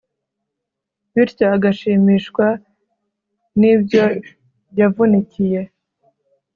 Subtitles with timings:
[1.13, 2.47] bityo agashimishwa
[3.59, 4.03] n'ibyo
[4.79, 5.61] yavunikiye